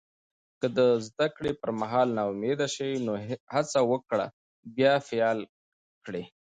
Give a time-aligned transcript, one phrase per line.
[0.59, 3.13] که د زده کړې پر مهال ناامید شې، نو
[3.53, 4.25] هڅه وکړه
[4.75, 5.39] بیا پیل
[6.05, 6.23] کړې.